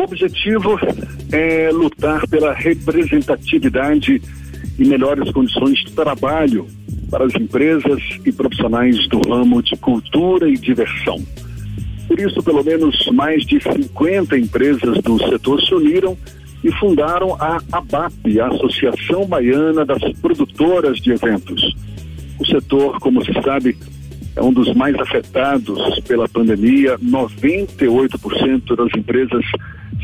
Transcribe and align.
O 0.00 0.04
objetivo 0.04 0.80
é 1.30 1.70
lutar 1.70 2.26
pela 2.26 2.54
representatividade 2.54 4.22
e 4.78 4.84
melhores 4.86 5.30
condições 5.30 5.78
de 5.80 5.92
trabalho 5.92 6.66
para 7.10 7.26
as 7.26 7.34
empresas 7.34 8.00
e 8.24 8.32
profissionais 8.32 9.06
do 9.08 9.20
ramo 9.28 9.62
de 9.62 9.76
cultura 9.76 10.48
e 10.48 10.54
diversão. 10.54 11.22
Por 12.08 12.18
isso, 12.18 12.42
pelo 12.42 12.64
menos 12.64 13.10
mais 13.12 13.44
de 13.44 13.60
50 13.60 14.38
empresas 14.38 15.02
do 15.02 15.18
setor 15.18 15.60
se 15.60 15.74
uniram 15.74 16.16
e 16.64 16.72
fundaram 16.72 17.34
a 17.34 17.60
ABAP, 17.70 18.40
a 18.40 18.46
Associação 18.46 19.26
Baiana 19.26 19.84
das 19.84 20.02
Produtoras 20.14 20.98
de 20.98 21.12
Eventos. 21.12 21.76
O 22.38 22.46
setor, 22.46 22.98
como 23.00 23.22
se 23.22 23.34
sabe, 23.42 23.76
é 24.34 24.42
um 24.42 24.52
dos 24.52 24.74
mais 24.74 24.98
afetados 24.98 26.00
pela 26.08 26.26
pandemia. 26.26 26.98
98% 27.00 28.74
das 28.74 28.98
empresas 28.98 29.44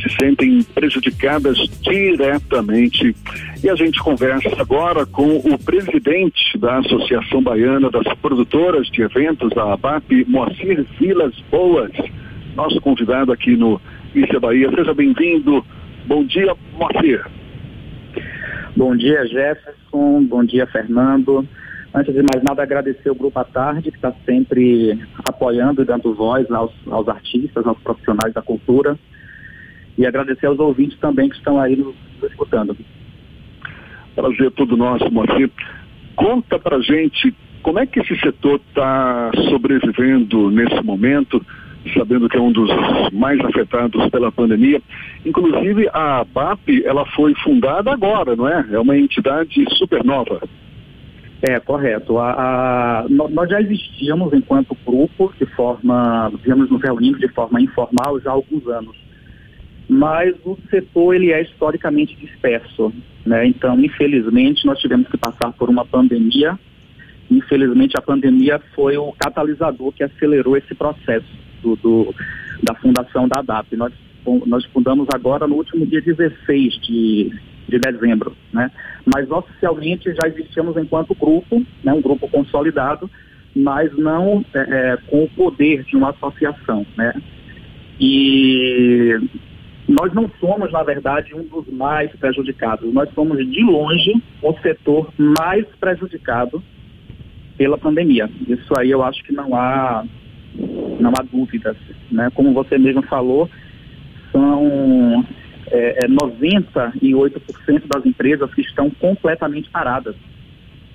se 0.00 0.08
sentem 0.20 0.62
prejudicadas 0.74 1.57
diretamente. 1.82 3.14
E 3.62 3.71
a 3.71 3.75
gente 3.75 3.98
conversa 4.00 4.50
agora 4.58 5.07
com 5.07 5.38
o 5.38 5.58
presidente 5.58 6.58
da 6.58 6.79
Associação 6.79 7.43
Baiana 7.43 7.90
das 7.90 8.07
Produtoras 8.18 8.86
de 8.88 9.02
Eventos, 9.02 9.57
a 9.57 9.72
ABAP, 9.72 10.24
Moacir 10.26 10.86
Vilas 10.98 11.35
Boas, 11.50 11.93
nosso 12.54 12.80
convidado 12.80 13.32
aqui 13.32 13.57
no 13.57 13.80
Isa 14.14 14.38
Bahia. 14.38 14.71
Seja 14.74 14.94
bem-vindo. 14.94 15.64
Bom 16.07 16.24
dia, 16.24 16.54
Moacir. 16.79 17.26
Bom 18.76 18.94
dia, 18.96 19.26
Jefferson. 19.26 20.24
Bom 20.24 20.44
dia, 20.44 20.66
Fernando. 20.66 21.46
Antes 21.94 22.14
de 22.14 22.22
mais 22.22 22.43
nada, 22.44 22.63
agradecer 22.63 23.08
o 23.08 23.14
Grupo 23.14 23.38
à 23.38 23.44
Tarde, 23.44 23.90
que 23.90 23.96
está 23.96 24.13
sempre 24.26 24.99
apoiando 25.24 25.80
e 25.80 25.85
dando 25.85 26.14
voz 26.14 26.50
aos, 26.50 26.71
aos 26.90 27.08
artistas, 27.08 27.66
aos 27.66 27.79
profissionais 27.79 28.35
da 28.35 28.43
cultura. 28.43 28.99
E 29.99 30.07
agradecer 30.07 30.46
aos 30.46 30.59
ouvintes 30.59 30.99
também 30.99 31.29
que 31.29 31.36
estão 31.36 31.61
aí 31.61 31.77
nos, 31.77 31.95
nos 32.20 32.31
escutando. 32.31 32.77
Prazer 34.14 34.50
todo 34.53 34.77
nosso, 34.77 35.11
Moacir. 35.11 35.50
Conta 36.14 36.58
pra 36.58 36.80
gente 36.80 37.34
como 37.62 37.78
é 37.78 37.86
que 37.86 38.00
esse 38.00 38.16
setor 38.20 38.61
está 38.69 39.30
sobrevivendo 39.48 40.50
nesse 40.50 40.80
momento, 40.83 41.44
sabendo 41.92 42.28
que 42.28 42.36
é 42.36 42.41
um 42.41 42.53
dos 42.53 42.70
mais 43.12 43.41
afetados 43.41 44.08
pela 44.11 44.30
pandemia. 44.30 44.80
Inclusive, 45.25 45.88
a 45.92 46.25
BAP, 46.25 46.83
ela 46.84 47.05
foi 47.06 47.34
fundada 47.42 47.92
agora, 47.92 48.36
não 48.36 48.48
é? 48.48 48.64
É 48.70 48.78
uma 48.78 48.97
entidade 48.97 49.64
super 49.77 50.05
nova. 50.05 50.41
É, 51.42 51.60
correto. 51.60 52.19
A, 52.19 53.00
a, 53.00 53.06
nós 53.08 53.50
já 53.50 53.60
existíamos 53.60 54.33
enquanto 54.33 54.77
grupo 54.86 55.33
de 55.38 55.47
forma, 55.55 56.33
viemos 56.42 56.70
nos 56.70 56.81
reunindo 56.81 57.19
de 57.19 57.28
forma 57.28 57.60
informal 57.60 58.20
já 58.20 58.31
há 58.31 58.34
alguns 58.34 58.66
anos. 58.69 59.05
Mas 59.88 60.34
o 60.44 60.58
setor 60.68 61.14
ele 61.14 61.32
é 61.32 61.42
historicamente 61.42 62.16
disperso. 62.16 62.92
Né? 63.24 63.46
Então, 63.46 63.78
infelizmente, 63.80 64.66
nós 64.66 64.78
tivemos 64.78 65.08
que 65.08 65.16
passar 65.16 65.52
por 65.52 65.68
uma 65.68 65.84
pandemia. 65.84 66.58
Infelizmente, 67.30 67.96
a 67.96 68.02
pandemia 68.02 68.60
foi 68.74 68.96
o 68.96 69.12
catalisador 69.12 69.92
que 69.92 70.02
acelerou 70.02 70.56
esse 70.56 70.74
processo 70.74 71.26
do, 71.62 71.76
do 71.76 72.14
da 72.62 72.74
fundação 72.74 73.28
da 73.28 73.40
ADAP. 73.40 73.76
Nós, 73.76 73.92
nós 74.46 74.64
fundamos 74.66 75.06
agora 75.12 75.46
no 75.46 75.56
último 75.56 75.84
dia 75.86 76.00
16 76.00 76.80
de 76.80 77.30
de 77.68 77.78
dezembro, 77.78 78.36
né? 78.52 78.70
Mas 79.04 79.30
oficialmente 79.30 80.14
já 80.14 80.28
existíamos 80.28 80.76
enquanto 80.76 81.14
grupo, 81.14 81.64
né? 81.82 81.92
Um 81.92 82.00
grupo 82.00 82.28
consolidado, 82.28 83.10
mas 83.54 83.92
não 83.96 84.44
é, 84.54 84.60
é, 84.60 84.96
com 85.08 85.24
o 85.24 85.30
poder 85.30 85.82
de 85.84 85.96
uma 85.96 86.10
associação, 86.10 86.86
né? 86.96 87.12
E 87.98 89.18
nós 89.88 90.12
não 90.12 90.28
somos, 90.40 90.72
na 90.72 90.82
verdade, 90.82 91.34
um 91.34 91.44
dos 91.44 91.66
mais 91.72 92.10
prejudicados. 92.16 92.92
Nós 92.92 93.08
somos, 93.14 93.38
de 93.38 93.62
longe, 93.62 94.20
o 94.42 94.52
setor 94.60 95.12
mais 95.16 95.64
prejudicado 95.78 96.62
pela 97.56 97.78
pandemia. 97.78 98.28
Isso 98.48 98.72
aí 98.76 98.91
eu 98.91 99.02
acho 99.02 99.22
que 99.22 99.32
não 99.32 99.54
há, 99.54 100.04
não 101.00 101.10
há 101.10 101.22
dúvidas. 101.22 101.76
Né? 102.10 102.30
Como 102.34 102.52
você 102.52 102.76
mesmo 102.78 103.02
falou, 103.02 103.48
são 104.32 105.25
é, 105.69 106.04
é 106.04 106.08
98% 106.08 107.82
das 107.88 108.04
empresas 108.04 108.52
que 108.54 108.62
estão 108.62 108.91
completamente 108.91 109.70
paradas. 109.70 110.16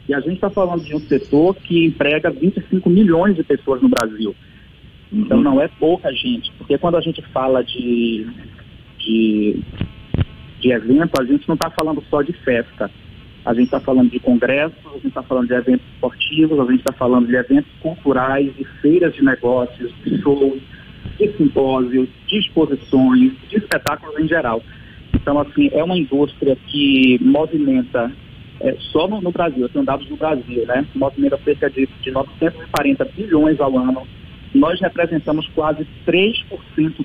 E 0.08 0.14
a 0.14 0.20
gente 0.20 0.36
está 0.36 0.50
falando 0.50 0.84
de 0.84 0.96
um 0.96 1.00
setor 1.00 1.56
que 1.56 1.86
emprega 1.86 2.30
25 2.30 2.90
milhões 2.90 3.36
de 3.36 3.44
pessoas 3.44 3.82
no 3.82 3.90
Brasil. 3.90 4.36
Então 5.12 5.38
uhum. 5.38 5.44
não 5.44 5.62
é 5.62 5.68
pouca 5.68 6.12
gente, 6.14 6.52
porque 6.58 6.78
quando 6.78 6.96
a 6.98 7.02
gente 7.02 7.22
fala 7.34 7.64
de, 7.64 8.26
de, 9.06 9.60
de 10.60 10.72
evento, 10.72 11.20
a 11.20 11.26
gente 11.26 11.48
não 11.48 11.56
está 11.56 11.70
falando 11.70 12.04
só 12.10 12.22
de 12.22 12.34
festa. 12.34 12.90
A 13.44 13.54
gente 13.54 13.66
está 13.66 13.80
falando 13.80 14.12
de 14.12 14.20
congressos, 14.20 14.78
a 14.86 14.94
gente 14.94 15.08
está 15.08 15.24
falando 15.24 15.48
de 15.48 15.54
eventos 15.54 15.86
esportivos, 15.94 16.60
a 16.60 16.64
gente 16.66 16.80
está 16.80 16.94
falando 16.94 17.28
de 17.28 17.36
eventos 17.36 17.72
culturais, 17.80 18.56
de 18.56 18.64
feiras 18.82 19.16
de 19.16 19.24
negócios, 19.24 19.92
de 20.04 20.22
shows, 20.22 20.62
de 21.18 21.32
simpósios, 21.38 22.08
de 22.28 22.38
exposições, 22.38 23.34
de 23.50 23.58
espetáculos 23.58 24.20
em 24.20 24.28
geral. 24.28 24.62
Então, 25.14 25.40
assim, 25.40 25.70
é 25.74 25.84
uma 25.84 25.98
indústria 25.98 26.56
que 26.68 27.18
movimenta, 27.22 28.12
é, 28.60 28.76
só 28.92 29.08
no, 29.08 29.22
no 29.22 29.32
Brasil, 29.32 29.68
são 29.74 29.84
dados 29.84 30.08
do 30.08 30.16
Brasil, 30.16 30.66
né? 30.68 30.86
Movimenta 30.94 31.38
cerca 31.44 31.70
de, 31.70 31.88
de 32.02 32.12
940 32.12 33.06
bilhões 33.06 33.60
ao 33.60 33.76
ano. 33.76 34.08
Nós 34.54 34.80
representamos 34.80 35.48
quase 35.50 35.88
3% 36.06 36.44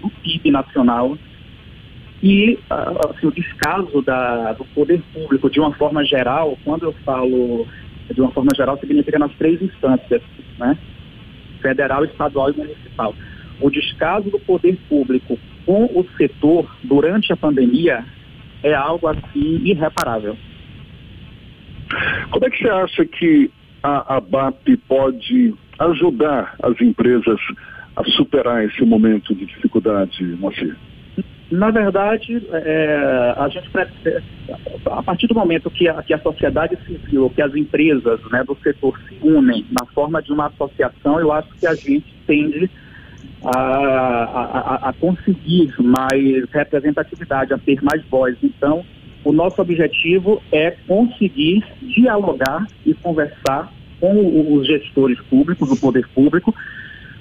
do 0.00 0.10
PIB 0.22 0.50
nacional. 0.50 1.16
E 2.22 2.58
assim, 2.70 3.26
o 3.26 3.32
descaso 3.32 4.02
da, 4.02 4.52
do 4.54 4.64
poder 4.66 5.02
público, 5.12 5.50
de 5.50 5.60
uma 5.60 5.72
forma 5.72 6.04
geral, 6.04 6.56
quando 6.64 6.84
eu 6.84 6.92
falo 7.04 7.66
de 8.12 8.20
uma 8.20 8.30
forma 8.30 8.50
geral, 8.54 8.78
significa 8.78 9.18
nas 9.18 9.32
três 9.34 9.60
instâncias, 9.60 10.22
né? 10.58 10.78
Federal, 11.60 12.04
estadual 12.04 12.50
e 12.50 12.56
municipal 12.56 13.14
o 13.60 13.70
descaso 13.70 14.30
do 14.30 14.38
poder 14.38 14.76
público 14.88 15.38
com 15.64 15.84
o 15.86 16.06
setor 16.16 16.70
durante 16.84 17.32
a 17.32 17.36
pandemia 17.36 18.04
é 18.62 18.74
algo 18.74 19.08
assim 19.08 19.60
irreparável. 19.64 20.36
Como 22.30 22.44
é 22.44 22.50
que 22.50 22.58
você 22.58 22.68
acha 22.68 23.04
que 23.06 23.50
a 23.82 24.16
ABAP 24.16 24.76
pode 24.88 25.54
ajudar 25.78 26.54
as 26.62 26.80
empresas 26.80 27.38
a 27.94 28.04
superar 28.04 28.64
esse 28.64 28.84
momento 28.84 29.34
de 29.34 29.46
dificuldade, 29.46 30.24
Moacir? 30.38 30.76
Na 31.50 31.70
verdade, 31.70 32.42
é, 32.52 33.34
a 33.36 33.48
gente 33.48 33.70
a 34.86 35.02
partir 35.02 35.28
do 35.28 35.34
momento 35.34 35.70
que 35.70 35.88
a, 35.88 36.02
que 36.02 36.12
a 36.12 36.18
sociedade 36.18 36.76
civil, 36.84 37.30
que 37.30 37.40
as 37.40 37.54
empresas 37.54 38.20
né, 38.32 38.42
do 38.44 38.56
setor 38.62 38.98
se 39.08 39.16
unem 39.22 39.64
na 39.70 39.86
forma 39.86 40.20
de 40.20 40.32
uma 40.32 40.46
associação, 40.46 41.20
eu 41.20 41.32
acho 41.32 41.48
que 41.54 41.66
a 41.66 41.74
gente 41.74 42.12
tende 42.26 42.68
a, 43.44 43.58
a, 43.58 44.88
a 44.88 44.92
conseguir 44.94 45.72
mais 45.80 46.50
representatividade, 46.50 47.54
a 47.54 47.58
ter 47.58 47.80
mais 47.82 48.04
voz. 48.06 48.36
Então, 48.42 48.84
o 49.24 49.32
nosso 49.32 49.60
objetivo 49.60 50.42
é 50.50 50.72
conseguir 50.86 51.64
dialogar 51.82 52.66
e 52.84 52.92
conversar 52.94 53.72
com 54.00 54.54
os 54.54 54.66
gestores 54.66 55.18
públicos, 55.22 55.70
o 55.70 55.80
poder 55.80 56.06
público, 56.08 56.54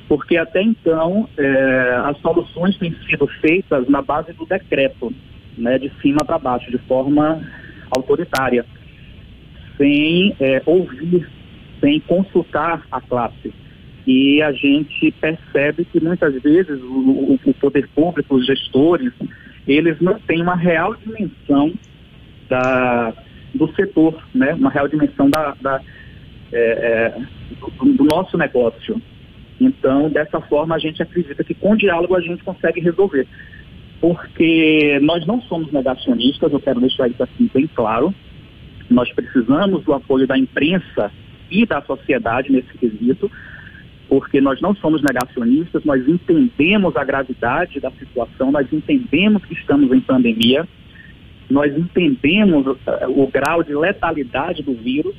porque 0.07 0.38
até 0.38 0.61
então 0.61 1.27
é, 1.38 2.01
as 2.05 2.17
soluções 2.19 2.77
têm 2.77 2.95
sido 3.07 3.27
feitas 3.41 3.88
na 3.89 4.01
base 4.01 4.33
do 4.33 4.45
decreto, 4.45 5.13
né, 5.57 5.77
de 5.79 5.91
cima 6.01 6.23
para 6.25 6.38
baixo, 6.38 6.69
de 6.69 6.77
forma 6.79 7.41
autoritária, 7.95 8.66
sem 9.77 10.35
é, 10.39 10.61
ouvir, 10.66 11.27
sem 11.79 11.99
consultar 12.01 12.85
a 12.91 13.01
classe. 13.01 13.53
E 14.05 14.41
a 14.41 14.51
gente 14.51 15.11
percebe 15.19 15.85
que 15.85 15.99
muitas 15.99 16.39
vezes 16.41 16.79
o, 16.81 17.39
o 17.43 17.53
poder 17.55 17.87
público, 17.95 18.35
os 18.35 18.45
gestores, 18.45 19.11
eles 19.67 19.99
não 19.99 20.19
têm 20.19 20.41
uma 20.41 20.55
real 20.55 20.96
dimensão 20.96 21.73
da, 22.47 23.13
do 23.53 23.73
setor, 23.73 24.22
né? 24.34 24.53
uma 24.53 24.69
real 24.69 24.87
dimensão 24.87 25.29
da, 25.29 25.55
da 25.59 25.81
é, 26.53 26.57
é, 26.57 27.22
do, 27.59 27.93
do, 27.93 28.03
nosso 28.03 28.37
negócio. 28.37 29.02
Então, 29.59 30.09
dessa 30.09 30.41
forma, 30.41 30.75
a 30.75 30.79
gente 30.79 31.02
acredita 31.02 31.43
que 31.43 31.53
com 31.53 31.75
diálogo 31.75 32.16
a 32.16 32.22
gente 32.22 32.43
consegue 32.43 32.81
resolver. 32.81 33.28
Porque 34.02 34.99
nós 35.02 35.25
não 35.25 35.41
somos 35.43 35.72
negacionistas, 35.72 36.52
eu 36.52 36.59
quero 36.59 36.79
deixar 36.79 37.07
isso 37.07 37.23
aqui 37.23 37.49
bem 37.53 37.67
claro. 37.67 38.13
Nós 38.90 39.11
precisamos 39.13 39.84
do 39.84 39.93
apoio 39.93 40.28
da 40.28 40.37
imprensa 40.37 41.11
e 41.49 41.66
da 41.66 41.81
sociedade 41.81 42.52
nesse 42.52 42.78
quesito, 42.78 43.31
porque 44.07 44.40
nós 44.41 44.61
não 44.61 44.75
somos 44.75 45.02
negacionistas, 45.02 45.84
nós 45.84 46.07
entendemos 46.07 46.96
a 46.96 47.03
gravidade 47.03 47.79
da 47.79 47.91
situação, 47.91 48.52
nós 48.52 48.72
entendemos 48.72 49.43
que 49.46 49.53
estamos 49.53 49.91
em 49.91 49.99
pandemia, 49.99 50.67
nós 51.49 51.75
entendemos 51.75 52.66
uh, 52.67 52.78
o 53.07 53.28
grau 53.28 53.63
de 53.63 53.73
letalidade 53.73 54.63
do 54.63 54.73
vírus, 54.73 55.16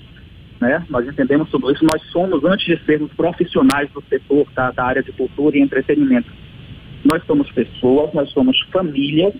né? 0.60 0.84
Nós 0.88 1.06
entendemos 1.06 1.50
tudo 1.50 1.70
isso. 1.70 1.84
Nós 1.84 2.02
somos, 2.10 2.44
antes 2.44 2.66
de 2.66 2.84
sermos 2.84 3.12
profissionais 3.12 3.90
do 3.90 4.02
setor 4.08 4.46
da, 4.54 4.70
da 4.70 4.84
área 4.84 5.02
de 5.02 5.12
cultura 5.12 5.56
e 5.56 5.60
entretenimento, 5.60 6.30
nós 7.04 7.24
somos 7.24 7.50
pessoas, 7.52 8.12
nós 8.12 8.30
somos 8.30 8.58
famílias, 8.72 9.34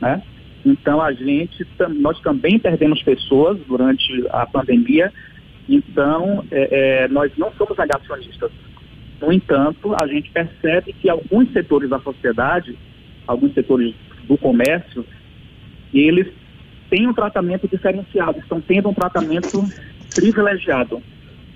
né? 0.00 0.22
Então 0.64 1.00
a 1.00 1.12
gente, 1.12 1.66
nós 2.00 2.20
também 2.20 2.58
perdemos 2.58 3.02
pessoas 3.02 3.58
durante 3.66 4.26
a 4.30 4.46
pandemia, 4.46 5.12
então 5.68 6.44
é, 6.50 7.04
é, 7.04 7.08
nós 7.08 7.32
não 7.36 7.52
somos 7.52 7.76
negacionistas. 7.76 8.50
No 9.20 9.32
entanto, 9.32 9.94
a 10.00 10.06
gente 10.06 10.30
percebe 10.30 10.92
que 10.92 11.08
alguns 11.08 11.52
setores 11.52 11.90
da 11.90 11.98
sociedade, 12.00 12.76
alguns 13.26 13.52
setores 13.54 13.94
do 14.24 14.36
comércio, 14.36 15.04
eles 15.92 16.28
têm 16.90 17.06
um 17.06 17.14
tratamento 17.14 17.66
diferenciado, 17.66 18.38
estão 18.38 18.60
tendo 18.60 18.88
um 18.88 18.94
tratamento 18.94 19.64
privilegiado 20.14 21.02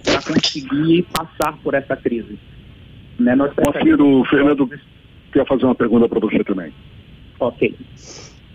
para 0.05 0.23
conseguir 0.23 1.07
passar 1.13 1.57
por 1.63 1.75
essa 1.75 1.97
crise. 1.97 2.39
Né? 3.19 3.35
Nós 3.35 3.53
o 3.53 4.25
Fernando 4.25 4.69
quer 5.33 5.47
fazer 5.47 5.65
uma 5.65 5.75
pergunta 5.75 6.09
para 6.09 6.21
você 6.21 6.43
também. 6.45 6.73
Ok. 7.39 7.75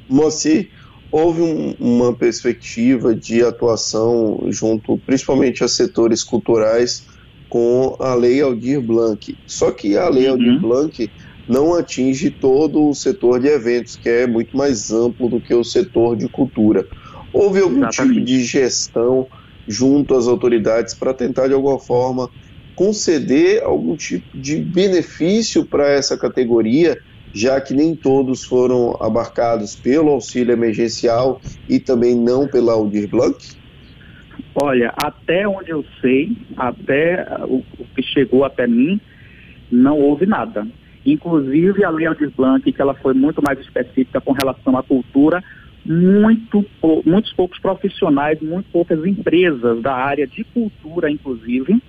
Moacir, 0.10 0.70
houve 1.12 1.42
um, 1.42 1.76
uma 1.80 2.14
perspectiva 2.14 3.16
de 3.16 3.44
atuação 3.44 4.46
junto, 4.50 4.98
principalmente 5.00 5.64
a 5.64 5.68
setores 5.68 6.24
culturais, 6.24 7.08
com 7.50 7.96
a 8.00 8.14
Lei 8.14 8.42
Aldir 8.42 8.82
Blanc. 8.82 9.38
Só 9.46 9.72
que 9.72 9.98
a 9.98 10.10
Lei 10.10 10.26
uhum. 10.26 10.32
Aldir 10.32 10.60
Blanc 10.60 11.12
não 11.48 11.74
atinge 11.74 12.30
todo 12.30 12.90
o 12.90 12.94
setor 12.94 13.40
de 13.40 13.48
eventos, 13.48 13.96
que 13.96 14.10
é 14.10 14.28
muito 14.28 14.56
mais 14.56 14.92
amplo 14.92 15.30
do 15.30 15.40
que 15.40 15.54
o 15.54 15.64
setor 15.64 16.16
de 16.18 16.28
cultura. 16.28 16.86
Houve 17.32 17.62
algum 17.62 17.78
Exatamente. 17.78 18.16
tipo 18.16 18.26
de 18.26 18.44
gestão 18.44 19.28
junto 19.68 20.16
às 20.16 20.28
autoridades 20.28 20.94
para 20.94 21.14
tentar, 21.14 21.48
de 21.48 21.54
alguma 21.54 21.80
forma, 21.80 22.30
conceder 22.76 23.64
algum 23.64 23.96
tipo 23.96 24.38
de 24.38 24.58
benefício 24.58 25.66
para 25.66 25.90
essa 25.90 26.18
categoria, 26.18 26.98
já 27.34 27.60
que 27.60 27.74
nem 27.74 27.96
todos 27.96 28.44
foram 28.44 28.96
abarcados 29.02 29.76
pelo 29.76 30.12
auxílio 30.12 30.54
emergencial 30.54 31.42
e 31.68 31.80
também 31.80 32.16
não 32.16 32.48
pela 32.48 32.74
Aldir 32.74 33.10
Blanc? 33.10 33.36
Olha, 34.56 34.94
até 34.96 35.48
onde 35.48 35.72
eu 35.72 35.84
sei, 36.02 36.36
até 36.56 37.26
o, 37.44 37.64
que 37.96 38.02
chegou 38.02 38.46
até 38.46 38.66
mim, 38.66 39.00
não 39.72 40.00
houve 40.00 40.26
nada. 40.26 40.68
Inclusive 41.06 41.84
a 41.84 41.90
Lei 41.90 42.06
Aldir 42.06 42.32
Blanc, 42.36 42.72
que 42.72 42.82
ela 42.82 42.94
foi 42.94 43.14
muito 43.14 43.42
mais 43.42 43.60
específica 43.60 44.22
com 44.22 44.32
relação 44.32 44.78
à 44.78 44.84
cultura, 44.84 45.44
muito, 45.88 46.66
muitos 47.06 47.32
poucos 47.34 47.58
profissionais, 47.60 48.40
muito 48.42 48.70
poucas 48.72 49.04
empresas 49.06 49.82
da 49.82 49.94
área 49.94 50.28
de 50.28 50.44
cultura, 50.44 51.10
inclusive, 51.10 51.82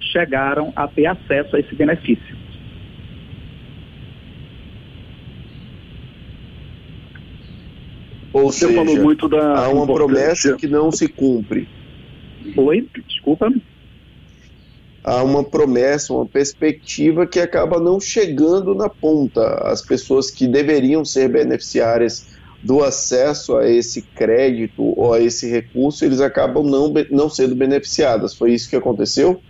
chegaram 0.00 0.72
a 0.76 0.86
ter 0.86 1.06
acesso 1.06 1.56
a 1.56 1.60
esse 1.60 1.74
benefício. 1.74 2.36
Ou 8.32 8.52
Você 8.52 8.66
seja, 8.66 8.76
falou 8.76 8.96
muito 9.02 9.28
da 9.28 9.58
há 9.58 9.68
uma 9.70 9.86
promessa 9.86 10.54
que 10.54 10.68
não 10.68 10.92
se 10.92 11.08
cumpre. 11.08 11.66
Oi, 12.56 12.86
desculpa 13.06 13.50
há 15.08 15.22
uma 15.22 15.42
promessa, 15.42 16.12
uma 16.12 16.26
perspectiva 16.26 17.26
que 17.26 17.40
acaba 17.40 17.80
não 17.80 17.98
chegando 17.98 18.74
na 18.74 18.90
ponta. 18.90 19.42
As 19.64 19.80
pessoas 19.80 20.30
que 20.30 20.46
deveriam 20.46 21.02
ser 21.04 21.28
beneficiárias 21.30 22.37
do 22.62 22.82
acesso 22.82 23.56
a 23.56 23.68
esse 23.68 24.02
crédito 24.02 24.82
ou 24.98 25.14
a 25.14 25.20
esse 25.20 25.48
recurso, 25.48 26.04
eles 26.04 26.20
acabam 26.20 26.64
não, 26.64 26.92
não 27.10 27.28
sendo 27.28 27.54
beneficiadas. 27.54 28.34
Foi 28.34 28.52
isso 28.52 28.68
que 28.68 28.76
aconteceu? 28.76 29.40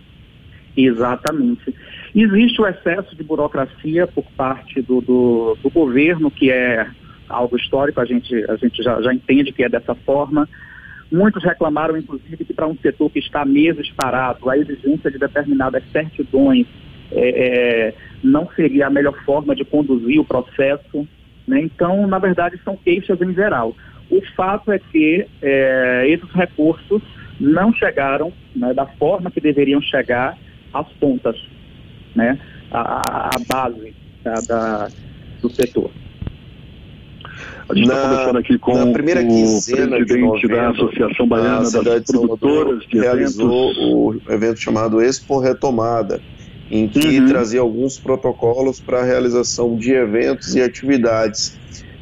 Exatamente. 0.77 1.73
Existe 2.15 2.61
o 2.61 2.67
excesso 2.67 3.15
de 3.15 3.23
burocracia 3.23 4.07
por 4.07 4.25
parte 4.37 4.81
do, 4.81 5.01
do, 5.01 5.57
do 5.61 5.69
governo, 5.69 6.29
que 6.31 6.51
é 6.51 6.87
algo 7.27 7.55
histórico, 7.55 7.99
a 7.99 8.05
gente, 8.05 8.33
a 8.49 8.55
gente 8.55 8.81
já, 8.81 9.01
já 9.01 9.13
entende 9.13 9.51
que 9.51 9.63
é 9.63 9.69
dessa 9.69 9.93
forma. 9.93 10.47
Muitos 11.11 11.43
reclamaram, 11.43 11.97
inclusive, 11.97 12.45
que 12.45 12.53
para 12.53 12.67
um 12.67 12.77
setor 12.77 13.09
que 13.09 13.19
está 13.19 13.43
meses 13.45 13.89
parado, 13.91 14.49
a 14.49 14.57
exigência 14.57 15.09
de 15.09 15.17
determinadas 15.17 15.83
certidões 15.91 16.67
é, 17.11 17.29
é, 17.29 17.93
não 18.23 18.47
seria 18.55 18.87
a 18.87 18.89
melhor 18.89 19.15
forma 19.23 19.55
de 19.55 19.65
conduzir 19.65 20.19
o 20.19 20.25
processo. 20.25 21.07
Né? 21.49 21.61
Então, 21.61 22.05
na 22.05 22.19
verdade, 22.19 22.61
são 22.63 22.77
queixas 22.77 23.19
em 23.21 23.33
geral. 23.33 23.75
O 24.07 24.21
fato 24.35 24.71
é 24.71 24.77
que 24.77 25.25
é, 25.41 26.05
esses 26.07 26.29
recursos 26.31 27.01
não 27.39 27.73
chegaram 27.73 28.31
né, 28.55 28.71
da 28.71 28.85
forma 28.85 29.31
que 29.31 29.41
deveriam 29.41 29.81
chegar 29.81 30.37
às 30.71 30.87
pontas, 30.93 31.35
né, 32.15 32.37
a, 32.71 33.29
a 33.35 33.39
base 33.47 33.95
da, 34.23 34.35
da, 34.41 34.89
do 35.41 35.49
setor. 35.49 35.89
A 37.67 37.73
gente 37.73 37.87
está 37.87 38.01
conversando 38.01 38.37
aqui 38.37 38.59
com 38.59 38.83
o 38.83 38.93
presidente 38.93 40.47
da 40.47 40.69
Associação 40.69 41.27
Baiana 41.27 41.83
das 41.83 42.03
Produtoras 42.03 42.83
de 42.85 42.99
realizou 42.99 43.71
o 43.75 44.21
evento 44.29 44.59
chamado 44.59 45.01
Expo 45.01 45.39
Retomada, 45.39 46.21
em 46.69 46.87
que 46.87 47.19
uhum. 47.19 47.27
trazia 47.27 47.61
alguns 47.61 47.97
protocolos 47.97 48.79
para 48.79 48.99
a 48.99 49.03
realização 49.03 49.75
de 49.75 49.91
eventos 49.91 50.55
e 50.55 50.61
atividades. 50.61 51.57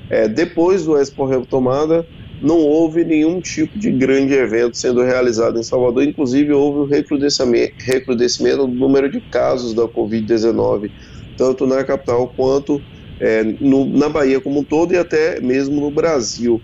É, 0.09 0.27
depois 0.27 0.85
do 0.85 0.97
Expo 0.97 1.25
Retomada, 1.25 2.05
não 2.41 2.59
houve 2.59 3.03
nenhum 3.03 3.41
tipo 3.41 3.77
de 3.77 3.91
grande 3.91 4.33
evento 4.33 4.77
sendo 4.77 5.01
realizado 5.03 5.59
em 5.59 5.63
Salvador, 5.63 6.03
inclusive 6.03 6.53
houve 6.53 6.79
o 6.79 6.85
recrudescimento, 6.85 7.73
recrudescimento 7.79 8.67
do 8.67 8.73
número 8.73 9.09
de 9.09 9.19
casos 9.19 9.73
da 9.73 9.87
Covid-19, 9.87 10.91
tanto 11.35 11.65
na 11.65 11.83
capital 11.83 12.27
quanto 12.35 12.81
é, 13.19 13.43
no, 13.43 13.85
na 13.85 14.09
Bahia 14.09 14.39
como 14.39 14.59
um 14.59 14.63
todo 14.63 14.93
e 14.93 14.97
até 14.97 15.39
mesmo 15.39 15.81
no 15.81 15.89
Brasil. 15.89 16.61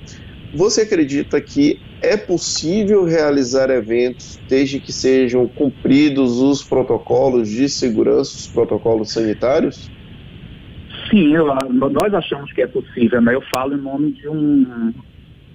Você 0.54 0.82
acredita 0.82 1.42
que 1.42 1.80
é 2.00 2.16
possível 2.16 3.06
realizar 3.06 3.72
eventos 3.72 4.40
desde 4.48 4.80
que 4.80 4.92
sejam 4.92 5.48
cumpridos 5.48 6.40
os 6.40 6.64
protocolos 6.64 7.50
de 7.50 7.68
segurança, 7.68 8.36
os 8.36 8.48
protocolos 8.48 9.12
sanitários? 9.12 9.90
Sim, 11.10 11.34
eu, 11.36 11.48
nós 11.72 12.14
achamos 12.14 12.52
que 12.54 12.62
é 12.62 12.68
possível, 12.68 13.20
né? 13.20 13.34
Eu 13.34 13.42
falo 13.54 13.74
em 13.74 13.82
nome 13.82 14.12
de 14.12 14.30
um, 14.30 14.94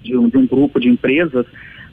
de 0.03 0.17
um, 0.17 0.29
de 0.29 0.37
um 0.37 0.47
grupo 0.47 0.81
de 0.81 0.89
empresas. 0.89 1.47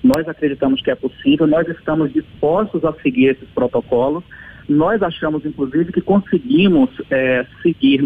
Nós 0.04 0.28
acreditamos 0.28 0.81
que 0.81 0.90
é 0.90 0.96
possível, 0.96 1.46
nós 1.46 1.68
estamos 1.68 2.12
dispostos 2.12 2.84
a 2.84 2.94
seguir 3.04 3.28
esses 3.28 3.48
protocolos 3.50 4.24
nós 4.68 5.02
achamos, 5.04 5.46
inclusive, 5.46 5.92
que 5.92 6.02
conseguimos 6.02 6.90
é, 7.12 7.46
seguir 7.62 8.02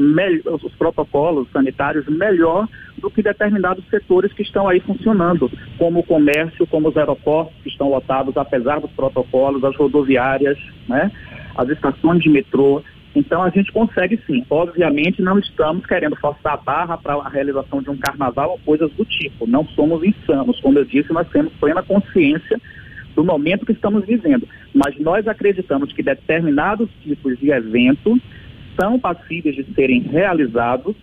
os 0.45 0.73
protocolos 0.73 1.47
sanitários 1.51 2.05
melhor 2.07 2.67
do 2.97 3.09
que 3.09 3.23
determinados 3.23 3.83
setores 3.89 4.33
que 4.33 4.41
estão 4.41 4.67
aí 4.67 4.79
funcionando, 4.81 5.49
como 5.77 5.99
o 5.99 6.03
comércio, 6.03 6.67
como 6.67 6.89
os 6.89 6.97
aeroportos 6.97 7.55
que 7.63 7.69
estão 7.69 7.89
lotados, 7.89 8.35
apesar 8.35 8.79
dos 8.81 8.91
protocolos, 8.91 9.63
as 9.63 9.75
rodoviárias, 9.75 10.57
né, 10.87 11.11
as 11.55 11.69
estações 11.69 12.21
de 12.21 12.29
metrô. 12.29 12.83
Então 13.15 13.41
a 13.41 13.49
gente 13.49 13.71
consegue 13.71 14.19
sim. 14.27 14.45
Obviamente 14.49 15.21
não 15.21 15.39
estamos 15.39 15.85
querendo 15.85 16.15
forçar 16.17 16.53
a 16.53 16.57
barra 16.57 16.97
para 16.97 17.15
a 17.15 17.29
realização 17.29 17.81
de 17.81 17.89
um 17.89 17.97
carnaval 17.97 18.51
ou 18.51 18.59
coisas 18.59 18.91
do 18.91 19.05
tipo. 19.05 19.47
Não 19.47 19.65
somos 19.69 20.03
insanos. 20.03 20.59
Como 20.59 20.77
eu 20.77 20.85
disse, 20.85 21.11
nós 21.11 21.27
temos 21.29 21.51
plena 21.53 21.81
consciência 21.81 22.59
do 23.19 23.25
momento 23.25 23.65
que 23.65 23.73
estamos 23.73 24.05
vivendo. 24.05 24.47
Mas 24.73 24.97
nós 24.97 25.27
acreditamos 25.27 25.91
que 25.91 26.01
determinados 26.01 26.89
tipos 27.03 27.37
de 27.37 27.51
eventos 27.51 28.17
são 28.79 28.97
passíveis 28.97 29.57
de 29.57 29.65
serem 29.73 29.99
realizados 30.03 30.95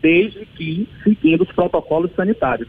desde 0.00 0.46
que 0.46 0.88
seguindo 1.04 1.42
os 1.42 1.52
protocolos 1.52 2.10
sanitários. 2.16 2.68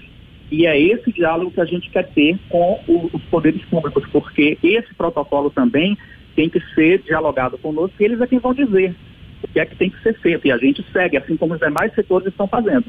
E 0.52 0.66
é 0.66 0.78
esse 0.78 1.10
diálogo 1.14 1.52
que 1.52 1.62
a 1.62 1.66
gente 1.66 1.90
quer 1.90 2.10
ter 2.10 2.38
com 2.50 2.82
os 3.14 3.24
poderes 3.32 3.64
públicos, 3.64 4.04
porque 4.12 4.58
esse 4.62 4.94
protocolo 4.96 5.50
também 5.50 5.98
tem 6.36 6.50
que 6.50 6.60
ser 6.76 7.00
dialogado 7.00 7.58
conosco 7.60 7.96
e 7.98 8.04
eles 8.04 8.20
é 8.20 8.28
quem 8.28 8.40
vão 8.40 8.54
dizer 8.54 8.94
o 9.42 9.48
que 9.48 9.60
é 9.62 9.66
que 9.66 9.78
tem 9.78 9.90
que 9.90 10.04
ser 10.04 10.20
feito. 10.20 10.46
E 10.46 10.52
a 10.52 10.58
gente 10.58 10.86
segue, 10.92 11.16
assim 11.16 11.38
como 11.38 11.54
os 11.54 11.62
demais 11.62 11.96
setores 11.96 12.28
estão 12.28 12.46
fazendo. 12.46 12.84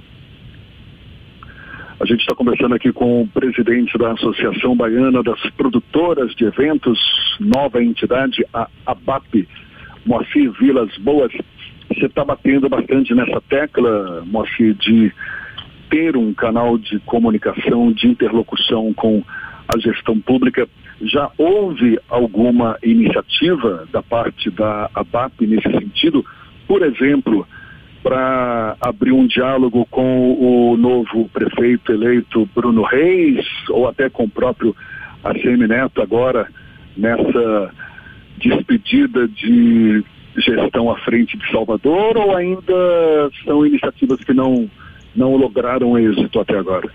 A 2.02 2.04
gente 2.04 2.22
está 2.22 2.34
conversando 2.34 2.74
aqui 2.74 2.92
com 2.92 3.22
o 3.22 3.28
presidente 3.28 3.96
da 3.96 4.10
Associação 4.10 4.74
Baiana 4.74 5.22
das 5.22 5.40
Produtoras 5.50 6.34
de 6.34 6.44
Eventos, 6.44 6.98
nova 7.38 7.80
entidade, 7.80 8.44
a 8.52 8.66
ABAP, 8.84 9.48
Moacir 10.04 10.50
Vilas 10.58 10.90
Boas. 10.98 11.32
Você 11.86 12.06
está 12.06 12.24
batendo 12.24 12.68
bastante 12.68 13.14
nessa 13.14 13.40
tecla, 13.42 14.24
Moacir, 14.26 14.74
de 14.74 15.12
ter 15.88 16.16
um 16.16 16.34
canal 16.34 16.76
de 16.76 16.98
comunicação, 16.98 17.92
de 17.92 18.08
interlocução 18.08 18.92
com 18.94 19.22
a 19.72 19.78
gestão 19.78 20.18
pública. 20.18 20.68
Já 21.02 21.30
houve 21.38 22.00
alguma 22.08 22.76
iniciativa 22.82 23.86
da 23.92 24.02
parte 24.02 24.50
da 24.50 24.90
ABAP 24.92 25.46
nesse 25.46 25.70
sentido? 25.70 26.26
Por 26.66 26.82
exemplo, 26.82 27.46
abrir 28.82 29.12
um 29.12 29.28
diálogo 29.28 29.86
com 29.88 30.32
o 30.32 30.76
novo 30.76 31.28
prefeito 31.28 31.92
eleito 31.92 32.48
Bruno 32.52 32.82
Reis, 32.82 33.46
ou 33.70 33.86
até 33.86 34.10
com 34.10 34.24
o 34.24 34.28
próprio 34.28 34.74
ACM 35.22 35.68
Neto 35.68 36.02
agora, 36.02 36.48
nessa 36.96 37.70
despedida 38.38 39.28
de 39.28 40.04
gestão 40.36 40.90
à 40.90 40.98
frente 41.00 41.38
de 41.38 41.50
Salvador 41.52 42.16
ou 42.16 42.36
ainda 42.36 43.30
são 43.44 43.64
iniciativas 43.64 44.18
que 44.24 44.34
não, 44.34 44.68
não 45.14 45.36
lograram 45.36 45.96
êxito 45.96 46.40
até 46.40 46.58
agora? 46.58 46.90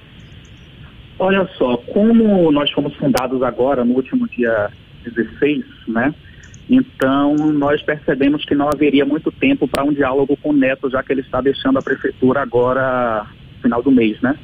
Olha 1.18 1.48
só, 1.58 1.78
como 1.78 2.52
nós 2.52 2.70
fomos 2.72 2.94
fundados 2.96 3.42
agora, 3.42 3.86
no 3.86 3.94
último 3.94 4.28
dia 4.28 4.70
16, 5.06 5.64
né? 5.88 6.14
Então, 6.70 7.36
nós 7.36 7.82
percebemos 7.82 8.44
que 8.44 8.54
não 8.54 8.68
haveria 8.68 9.06
muito 9.06 9.32
tempo 9.32 9.68
para 9.68 9.84
um 9.84 9.94
diálogo 9.94 10.38
com 10.38 10.50
o 10.50 10.54
Neto, 10.54 10.90
já 10.90 11.02
que 11.02 11.14
ele 11.14 11.22
está 11.22 11.40
deixando 11.40 11.80
a 11.80 11.82
prefeitura 11.82 12.42
agora, 12.42 13.26
final 13.62 13.82
do 13.82 13.92
mês, 13.92 14.20
né? 14.22 14.38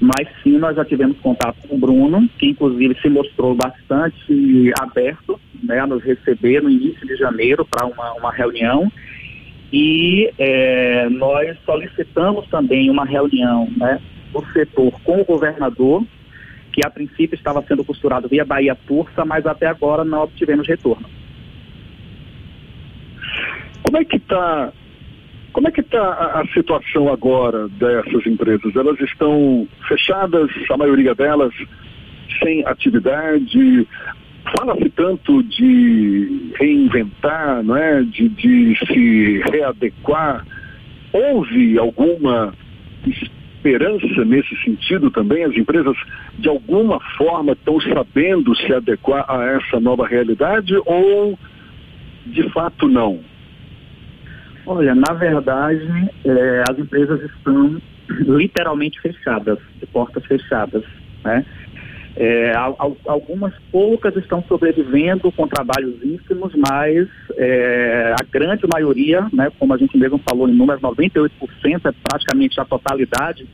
Mas 0.00 0.28
sim, 0.42 0.58
nós 0.58 0.76
já 0.76 0.84
tivemos 0.84 1.18
contato 1.20 1.56
com 1.66 1.76
o 1.76 1.78
Bruno, 1.78 2.28
que 2.38 2.50
inclusive 2.50 2.94
se 3.00 3.08
mostrou 3.08 3.54
bastante 3.54 4.72
aberto 4.78 5.40
né, 5.62 5.78
a 5.78 5.86
nos 5.86 6.02
receber 6.02 6.62
no 6.62 6.68
início 6.68 7.06
de 7.06 7.16
janeiro 7.16 7.64
para 7.64 7.86
uma, 7.86 8.12
uma 8.12 8.32
reunião. 8.32 8.92
E 9.72 10.30
é, 10.38 11.08
nós 11.08 11.56
solicitamos 11.64 12.46
também 12.48 12.90
uma 12.90 13.06
reunião 13.06 13.68
né, 13.76 14.00
do 14.32 14.44
setor 14.52 14.92
com 15.02 15.20
o 15.20 15.24
governador, 15.24 16.04
que 16.72 16.84
a 16.84 16.90
princípio 16.90 17.36
estava 17.36 17.62
sendo 17.62 17.84
costurado 17.84 18.28
via 18.28 18.44
Bahia 18.44 18.76
Turça, 18.86 19.24
mas 19.24 19.46
até 19.46 19.66
agora 19.66 20.04
não 20.04 20.24
obtivemos 20.24 20.66
retorno. 20.66 21.08
Como 23.94 24.02
é 24.02 24.06
que 24.06 24.16
está 24.16 24.72
como 25.52 25.68
é 25.68 25.70
que 25.70 25.80
está 25.80 26.02
a, 26.02 26.40
a, 26.40 26.46
situação 26.48 27.08
agora 27.12 27.68
dessas 27.68 28.26
empresas? 28.26 28.74
Elas 28.74 28.98
estão 28.98 29.68
fechadas, 29.86 30.50
a 30.68 30.76
maioria 30.76 31.14
delas 31.14 31.54
sem 32.42 32.66
atividade. 32.66 33.86
Fala-se 34.58 34.90
tanto 34.90 35.44
de 35.44 36.50
reinventar, 36.58 37.62
não 37.62 37.76
é? 37.76 38.02
de, 38.02 38.28
de 38.30 38.76
se 38.84 39.42
readequar. 39.48 40.44
Houve 41.12 41.78
alguma 41.78 42.52
esperança 43.06 44.24
nesse 44.24 44.56
sentido 44.64 45.08
também? 45.12 45.44
As 45.44 45.56
empresas, 45.56 45.96
de 46.36 46.48
alguma 46.48 46.98
forma, 47.16 47.52
estão 47.52 47.80
sabendo 47.80 48.56
se 48.56 48.74
adequar 48.74 49.24
a 49.30 49.44
essa 49.52 49.78
nova 49.78 50.04
realidade 50.04 50.74
ou, 50.84 51.38
de 52.26 52.50
fato, 52.50 52.88
não? 52.88 53.22
Olha, 54.66 54.94
na 54.94 55.12
verdade, 55.12 56.10
é, 56.24 56.64
as 56.68 56.78
empresas 56.78 57.22
estão 57.22 57.80
literalmente 58.08 59.00
fechadas, 59.00 59.58
de 59.78 59.86
portas 59.86 60.24
fechadas, 60.26 60.82
né? 61.22 61.44
É, 62.16 62.52
algumas 63.06 63.52
poucas 63.72 64.14
estão 64.16 64.40
sobrevivendo 64.44 65.32
com 65.32 65.48
trabalhos 65.48 66.00
ínfimos, 66.00 66.52
mas 66.54 67.08
é, 67.36 68.14
a 68.14 68.24
grande 68.30 68.64
maioria, 68.72 69.26
né, 69.32 69.50
como 69.58 69.74
a 69.74 69.76
gente 69.76 69.98
mesmo 69.98 70.20
falou 70.28 70.48
em 70.48 70.54
números, 70.54 70.80
98%, 70.80 71.30
é 71.84 71.92
praticamente 72.08 72.60
a 72.60 72.64
totalidade, 72.64 73.48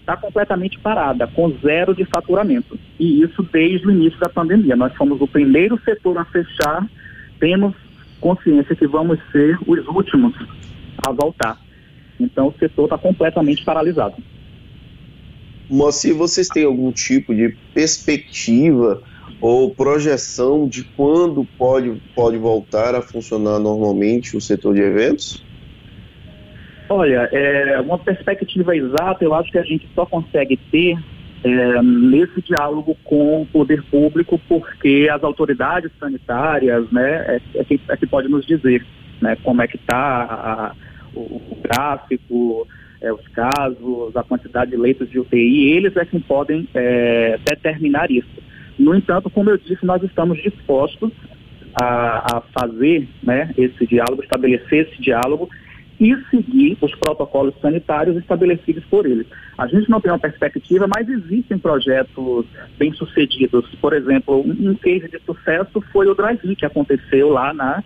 está 0.00 0.16
completamente 0.16 0.78
parada, 0.78 1.26
com 1.26 1.52
zero 1.58 1.94
de 1.94 2.06
faturamento. 2.06 2.78
E 2.98 3.20
isso 3.20 3.42
desde 3.52 3.86
o 3.86 3.90
início 3.90 4.18
da 4.18 4.30
pandemia. 4.30 4.74
Nós 4.74 4.94
fomos 4.94 5.20
o 5.20 5.28
primeiro 5.28 5.78
setor 5.84 6.16
a 6.16 6.24
fechar, 6.24 6.86
temos 7.38 7.74
consciência 8.20 8.74
que 8.74 8.86
vamos 8.86 9.18
ser 9.32 9.58
os 9.66 9.86
últimos 9.86 10.34
a 11.06 11.12
voltar. 11.12 11.58
Então 12.18 12.48
o 12.48 12.54
setor 12.58 12.84
está 12.84 12.98
completamente 12.98 13.64
paralisado. 13.64 14.16
Moacir, 15.70 16.14
vocês 16.14 16.48
têm 16.48 16.64
algum 16.64 16.90
tipo 16.90 17.34
de 17.34 17.54
perspectiva 17.74 19.02
ou 19.40 19.74
projeção 19.74 20.66
de 20.66 20.82
quando 20.82 21.44
pode, 21.56 22.00
pode 22.14 22.38
voltar 22.38 22.94
a 22.94 23.02
funcionar 23.02 23.58
normalmente 23.58 24.36
o 24.36 24.40
setor 24.40 24.74
de 24.74 24.80
eventos? 24.80 25.44
Olha, 26.88 27.28
é, 27.32 27.78
uma 27.80 27.98
perspectiva 27.98 28.74
exata 28.74 29.22
eu 29.22 29.34
acho 29.34 29.52
que 29.52 29.58
a 29.58 29.62
gente 29.62 29.86
só 29.94 30.06
consegue 30.06 30.56
ter 30.70 30.98
é, 31.44 31.82
nesse 31.82 32.42
diálogo 32.42 32.96
com 33.04 33.42
o 33.42 33.46
poder 33.46 33.82
público, 33.84 34.40
porque 34.48 35.08
as 35.12 35.22
autoridades 35.22 35.90
sanitárias, 35.98 36.90
né, 36.90 37.24
é, 37.26 37.40
é, 37.54 37.64
que, 37.64 37.80
é 37.88 37.96
que 37.96 38.06
pode 38.06 38.28
nos 38.28 38.44
dizer, 38.44 38.84
né, 39.20 39.36
como 39.42 39.62
é 39.62 39.68
que 39.68 39.76
está 39.76 40.74
o, 41.14 41.20
o, 41.20 41.58
gráfico, 41.62 42.66
é, 43.00 43.12
os 43.12 43.26
casos, 43.28 44.16
a 44.16 44.22
quantidade 44.22 44.70
de 44.70 44.76
leitos 44.76 45.08
de 45.10 45.18
UTI, 45.20 45.72
eles 45.72 45.96
é 45.96 46.04
quem 46.04 46.20
podem 46.20 46.68
é, 46.74 47.38
determinar 47.44 48.10
isso. 48.10 48.42
No 48.78 48.94
entanto, 48.94 49.30
como 49.30 49.50
eu 49.50 49.58
disse, 49.58 49.84
nós 49.84 50.02
estamos 50.02 50.40
dispostos 50.42 51.12
a, 51.80 52.36
a 52.36 52.40
fazer 52.58 53.08
né, 53.22 53.52
esse 53.56 53.86
diálogo, 53.86 54.22
estabelecer 54.22 54.88
esse 54.88 55.00
diálogo 55.00 55.48
e 56.00 56.16
seguir 56.30 56.78
os 56.80 56.94
protocolos 56.94 57.54
sanitários 57.60 58.16
estabelecidos 58.16 58.84
por 58.84 59.04
eles. 59.04 59.26
A 59.56 59.66
gente 59.66 59.90
não 59.90 60.00
tem 60.00 60.12
uma 60.12 60.18
perspectiva, 60.18 60.86
mas 60.86 61.08
existem 61.08 61.58
projetos 61.58 62.46
bem-sucedidos. 62.78 63.66
Por 63.80 63.92
exemplo, 63.92 64.40
um, 64.40 64.74
case 64.74 65.08
de 65.08 65.18
sucesso 65.26 65.80
foi 65.92 66.06
o 66.06 66.14
drive 66.14 66.54
que 66.54 66.64
aconteceu 66.64 67.30
lá 67.30 67.52
na, 67.52 67.82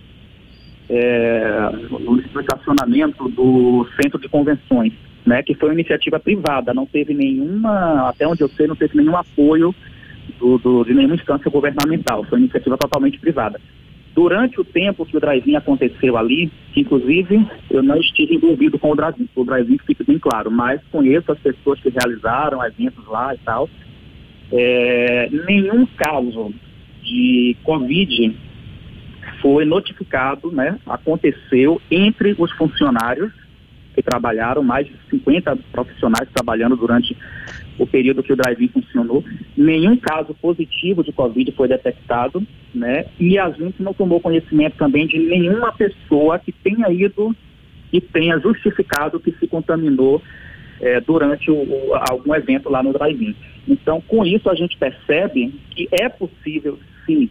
é, 0.90 1.70
no 1.90 2.20
estacionamento 2.20 3.28
do 3.30 3.86
centro 4.00 4.20
de 4.20 4.28
convenções, 4.28 4.92
né, 5.24 5.42
que 5.42 5.54
foi 5.54 5.70
uma 5.70 5.74
iniciativa 5.74 6.20
privada, 6.20 6.74
não 6.74 6.84
teve 6.84 7.14
nenhuma, 7.14 8.08
até 8.08 8.26
onde 8.26 8.42
eu 8.42 8.48
sei, 8.48 8.66
não 8.66 8.76
teve 8.76 8.96
nenhum 8.96 9.16
apoio 9.16 9.74
do, 10.38 10.58
do, 10.58 10.84
de 10.84 10.92
nenhuma 10.92 11.14
instância 11.14 11.50
governamental, 11.50 12.24
foi 12.24 12.38
uma 12.38 12.44
iniciativa 12.44 12.76
totalmente 12.76 13.18
privada. 13.18 13.60
Durante 14.14 14.60
o 14.60 14.64
tempo 14.64 15.06
que 15.06 15.16
o 15.16 15.20
drive 15.20 15.56
aconteceu 15.56 16.18
ali, 16.18 16.50
inclusive 16.76 17.46
eu 17.70 17.82
não 17.82 17.96
estive 17.96 18.34
envolvido 18.34 18.78
com 18.78 18.90
o 18.90 18.94
drive 18.94 19.28
o 19.34 19.44
drive 19.44 19.78
fica 19.86 20.04
bem 20.04 20.18
claro, 20.18 20.50
mas 20.50 20.80
conheço 20.90 21.32
as 21.32 21.38
pessoas 21.38 21.80
que 21.80 21.88
realizaram 21.88 22.64
eventos 22.64 23.06
lá 23.06 23.34
e 23.34 23.38
tal. 23.38 23.70
É, 24.52 25.30
nenhum 25.48 25.86
caso 25.86 26.52
de 27.02 27.56
Covid 27.64 28.36
foi 29.40 29.64
notificado, 29.64 30.52
né? 30.52 30.78
Aconteceu 30.86 31.80
entre 31.90 32.34
os 32.38 32.52
funcionários 32.52 33.32
que 33.94 34.02
trabalharam, 34.02 34.62
mais 34.62 34.86
de 34.86 34.94
50 35.10 35.56
profissionais 35.70 36.28
trabalhando 36.32 36.76
durante 36.76 37.16
o 37.78 37.86
período 37.86 38.22
que 38.22 38.32
o 38.32 38.36
drive 38.36 38.68
funcionou. 38.68 39.24
Nenhum 39.56 39.96
caso 39.96 40.34
positivo 40.34 41.02
de 41.02 41.12
Covid 41.12 41.50
foi 41.52 41.68
detectado, 41.68 42.46
né? 42.74 43.06
E 43.18 43.38
a 43.38 43.50
gente 43.50 43.82
não 43.82 43.92
tomou 43.92 44.20
conhecimento 44.20 44.76
também 44.76 45.06
de 45.06 45.18
nenhuma 45.18 45.72
pessoa 45.72 46.38
que 46.38 46.52
tenha 46.52 46.90
ido 46.90 47.34
e 47.92 48.00
tenha 48.00 48.38
justificado 48.38 49.20
que 49.20 49.32
se 49.32 49.46
contaminou 49.46 50.22
é, 50.80 51.00
durante 51.00 51.50
o, 51.50 51.54
o, 51.54 51.94
algum 51.94 52.34
evento 52.34 52.70
lá 52.70 52.82
no 52.82 52.92
drive-in. 52.92 53.34
Então, 53.68 54.00
com 54.00 54.24
isso, 54.24 54.48
a 54.50 54.54
gente 54.54 54.76
percebe 54.76 55.54
que 55.70 55.88
é 55.92 56.08
possível, 56.08 56.78
sim, 57.06 57.30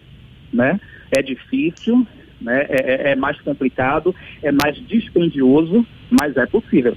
né? 0.53 0.79
É 1.11 1.21
difícil, 1.21 2.05
né? 2.39 2.65
É, 2.69 3.09
é, 3.09 3.11
é 3.11 3.15
mais 3.15 3.39
complicado, 3.41 4.15
é 4.41 4.51
mais 4.51 4.75
dispendioso, 4.87 5.85
mas 6.09 6.37
é 6.37 6.45
possível. 6.45 6.95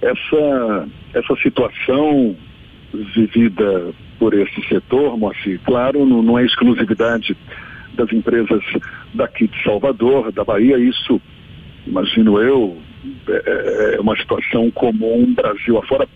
Essa, 0.00 0.88
essa 1.14 1.36
situação 1.42 2.36
vivida 3.14 3.92
por 4.18 4.34
esse 4.34 4.62
setor, 4.68 5.16
Moacir, 5.18 5.60
claro, 5.64 6.04
não, 6.06 6.22
não 6.22 6.38
é 6.38 6.44
exclusividade 6.44 7.36
das 7.94 8.12
empresas 8.12 8.62
daqui 9.14 9.46
de 9.46 9.62
Salvador, 9.62 10.32
da 10.32 10.44
Bahia, 10.44 10.78
isso, 10.78 11.20
imagino 11.86 12.40
eu, 12.40 12.76
é, 13.28 13.94
é 13.96 14.00
uma 14.00 14.16
situação 14.16 14.70
comum 14.70 15.32
Brasil 15.34 15.78
afora. 15.78 16.08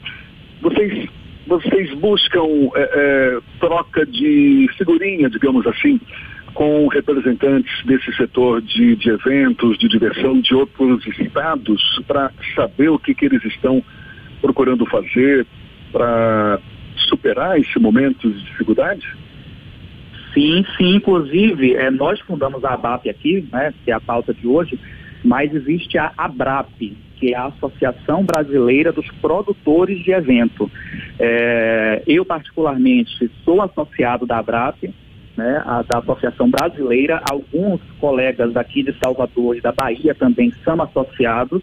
Vocês, 0.60 1.08
vocês 1.46 1.94
buscam 1.94 2.42
é, 2.74 2.80
é, 2.80 3.38
troca 3.60 4.04
de 4.04 4.68
figurinha, 4.76 5.30
digamos 5.30 5.66
assim, 5.66 6.00
com 6.54 6.88
representantes 6.88 7.72
desse 7.84 8.12
setor 8.16 8.60
de, 8.60 8.96
de 8.96 9.10
eventos, 9.10 9.78
de 9.78 9.88
diversão 9.88 10.40
de 10.40 10.54
outros 10.54 11.06
estados, 11.06 12.02
para 12.06 12.32
saber 12.54 12.88
o 12.88 12.98
que, 12.98 13.14
que 13.14 13.26
eles 13.26 13.44
estão 13.44 13.82
procurando 14.40 14.84
fazer 14.86 15.46
para 15.92 16.58
superar 17.08 17.58
esse 17.58 17.78
momento 17.78 18.30
de 18.30 18.44
dificuldade? 18.44 19.06
Sim, 20.32 20.64
sim. 20.76 20.96
Inclusive, 20.96 21.74
é, 21.74 21.90
nós 21.90 22.20
fundamos 22.20 22.64
a 22.64 22.74
ABAP 22.74 23.08
aqui, 23.08 23.48
né, 23.52 23.72
que 23.84 23.90
é 23.90 23.94
a 23.94 24.00
pauta 24.00 24.32
de 24.32 24.46
hoje, 24.46 24.78
mas 25.24 25.52
existe 25.54 25.98
a 25.98 26.12
ABRAP, 26.16 26.96
que 27.16 27.34
é 27.34 27.36
a 27.36 27.46
Associação 27.46 28.24
Brasileira 28.24 28.92
dos 28.92 29.10
Produtores 29.20 29.98
de 30.04 30.12
Evento. 30.12 30.70
É, 31.18 32.02
eu, 32.06 32.24
particularmente, 32.24 33.30
sou 33.44 33.60
associado 33.60 34.26
da 34.26 34.38
ABRAP, 34.38 34.94
né, 35.36 35.62
a, 35.64 35.82
da 35.82 35.98
Associação 35.98 36.50
Brasileira. 36.50 37.20
Alguns 37.28 37.80
colegas 37.98 38.52
daqui 38.52 38.82
de 38.82 38.94
Salvador 39.02 39.56
e 39.56 39.60
da 39.60 39.72
Bahia 39.72 40.14
também 40.14 40.52
são 40.64 40.80
associados. 40.80 41.62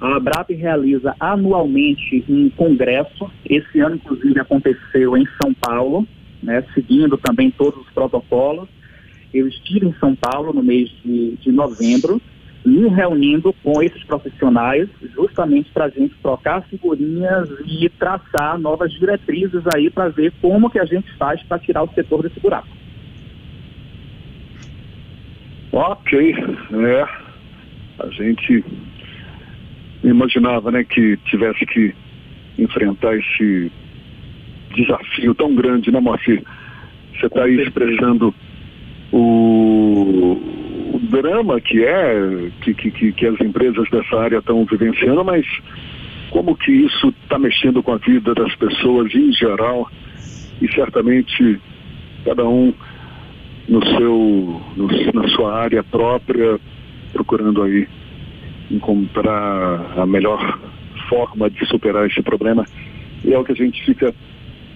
A 0.00 0.16
ABRAP 0.16 0.50
realiza 0.50 1.14
anualmente 1.18 2.24
um 2.28 2.48
congresso. 2.50 3.30
Esse 3.44 3.80
ano, 3.80 3.96
inclusive, 3.96 4.38
aconteceu 4.38 5.16
em 5.16 5.26
São 5.42 5.52
Paulo, 5.52 6.06
né, 6.42 6.64
seguindo 6.72 7.18
também 7.18 7.50
todos 7.50 7.80
os 7.80 7.90
protocolos. 7.92 8.68
eu 9.34 9.46
estive 9.48 9.86
em 9.86 9.94
São 9.94 10.14
Paulo 10.14 10.52
no 10.52 10.62
mês 10.62 10.88
de, 11.04 11.36
de 11.36 11.52
novembro, 11.52 12.22
me 12.64 12.88
reunindo 12.88 13.52
com 13.62 13.82
esses 13.82 14.02
profissionais, 14.04 14.88
justamente 15.14 15.70
para 15.70 15.86
a 15.86 15.88
gente 15.88 16.14
trocar 16.22 16.62
figurinhas 16.62 17.48
e 17.66 17.88
traçar 17.88 18.58
novas 18.58 18.92
diretrizes 18.92 19.62
aí 19.74 19.90
para 19.90 20.08
ver 20.08 20.32
como 20.40 20.70
que 20.70 20.78
a 20.78 20.84
gente 20.84 21.10
faz 21.16 21.42
para 21.42 21.58
tirar 21.58 21.82
o 21.82 21.92
setor 21.92 22.22
desse 22.22 22.38
buraco. 22.40 22.68
Ok, 25.72 26.34
é. 26.72 27.28
A 27.98 28.08
gente 28.10 28.64
imaginava, 30.04 30.70
né, 30.70 30.84
que 30.84 31.16
tivesse 31.24 31.64
que 31.66 31.94
enfrentar 32.58 33.16
esse 33.16 33.70
desafio 34.74 35.34
tão 35.34 35.54
grande, 35.54 35.90
né, 35.90 36.00
Moacir? 36.00 36.42
Você 37.18 37.26
está 37.26 37.44
aí 37.44 37.60
expressando 37.60 38.34
o, 39.12 40.38
o, 40.94 41.00
drama 41.10 41.60
que 41.60 41.84
é, 41.84 42.50
que, 42.60 42.74
que, 42.74 43.12
que 43.12 43.26
as 43.26 43.40
empresas 43.40 43.88
dessa 43.90 44.16
área 44.16 44.38
estão 44.38 44.64
vivenciando, 44.64 45.24
mas 45.24 45.46
como 46.30 46.56
que 46.56 46.70
isso 46.70 47.12
está 47.22 47.38
mexendo 47.38 47.82
com 47.82 47.92
a 47.92 47.96
vida 47.96 48.34
das 48.34 48.54
pessoas 48.56 49.12
em 49.14 49.32
geral 49.32 49.90
e 50.60 50.68
certamente 50.72 51.60
cada 52.24 52.46
um 52.46 52.72
no 53.68 53.84
seu, 53.86 54.60
no, 54.76 55.12
na 55.12 55.28
sua 55.28 55.54
área 55.54 55.82
própria, 55.82 56.58
procurando 57.12 57.62
aí 57.62 57.86
encontrar 58.70 59.98
a 59.98 60.06
melhor 60.06 60.58
forma 61.08 61.50
de 61.50 61.64
superar 61.66 62.06
esse 62.06 62.22
problema. 62.22 62.66
E 63.24 63.32
é 63.32 63.38
o 63.38 63.44
que 63.44 63.52
a 63.52 63.56
gente 63.56 63.84
fica 63.84 64.14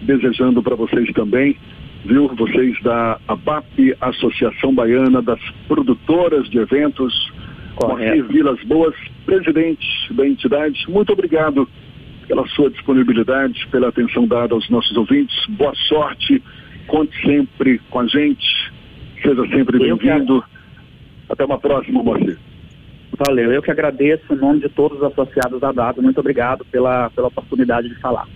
desejando 0.03 0.63
para 0.63 0.75
vocês 0.75 1.11
também, 1.13 1.57
viu? 2.05 2.29
Vocês 2.29 2.81
da 2.83 3.19
ABAP, 3.29 3.95
Associação 4.01 4.75
Baiana 4.75 5.23
das 5.23 5.41
Produtoras 5.69 6.49
de 6.51 6.59
Eventos, 6.59 7.33
Moacir 7.81 8.25
Vilas 8.27 8.63
Boas, 8.65 8.95
presidente 9.25 9.87
da 10.11 10.27
entidade, 10.27 10.85
muito 10.89 11.13
obrigado 11.13 11.69
pela 12.27 12.47
sua 12.49 12.71
disponibilidade, 12.71 13.67
pela 13.71 13.89
atenção 13.89 14.27
dada 14.27 14.55
aos 14.55 14.69
nossos 14.69 14.97
ouvintes. 14.97 15.37
Boa 15.49 15.75
sorte, 15.89 16.43
conte 16.87 17.15
sempre 17.23 17.79
com 17.91 18.01
a 18.01 18.07
gente, 18.07 18.73
seja 19.23 19.47
sempre 19.49 19.79
bem-vindo. 19.79 20.43
Até 21.29 21.45
uma 21.45 21.59
próxima, 21.59 22.03
Moacir. 22.03 22.39
Valeu, 23.25 23.52
eu 23.52 23.62
que 23.62 23.71
agradeço 23.71 24.35
em 24.35 24.37
nome 24.37 24.59
de 24.59 24.69
todos 24.69 24.99
os 24.99 25.05
associados 25.05 25.61
da 25.61 25.71
DADA. 25.71 26.02
Muito 26.02 26.19
obrigado 26.19 26.64
pela, 26.64 27.09
pela 27.11 27.29
oportunidade 27.29 27.88
de 27.88 27.95
falar. 28.00 28.26